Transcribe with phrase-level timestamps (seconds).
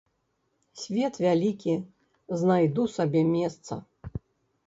[0.83, 1.75] Свет вялікі,
[2.43, 3.73] знайду сабе месца.